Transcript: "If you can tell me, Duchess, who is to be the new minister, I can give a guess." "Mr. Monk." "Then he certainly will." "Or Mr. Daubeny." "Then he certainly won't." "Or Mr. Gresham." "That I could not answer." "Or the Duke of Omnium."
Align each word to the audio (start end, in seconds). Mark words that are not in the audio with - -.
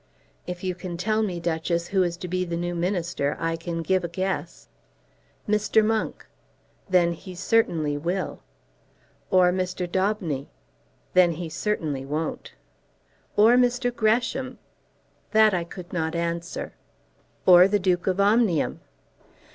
"If 0.47 0.63
you 0.63 0.73
can 0.73 0.97
tell 0.97 1.21
me, 1.21 1.39
Duchess, 1.39 1.89
who 1.89 2.01
is 2.01 2.17
to 2.17 2.27
be 2.27 2.43
the 2.43 2.57
new 2.57 2.73
minister, 2.73 3.37
I 3.39 3.55
can 3.55 3.83
give 3.83 4.03
a 4.03 4.07
guess." 4.07 4.67
"Mr. 5.47 5.85
Monk." 5.85 6.25
"Then 6.89 7.13
he 7.13 7.35
certainly 7.35 7.99
will." 7.99 8.41
"Or 9.29 9.51
Mr. 9.51 9.85
Daubeny." 9.87 10.49
"Then 11.13 11.33
he 11.33 11.49
certainly 11.49 12.03
won't." 12.03 12.55
"Or 13.37 13.57
Mr. 13.57 13.95
Gresham." 13.95 14.57
"That 15.33 15.53
I 15.53 15.63
could 15.63 15.93
not 15.93 16.15
answer." 16.15 16.73
"Or 17.45 17.67
the 17.67 17.77
Duke 17.77 18.07
of 18.07 18.19
Omnium." 18.19 18.79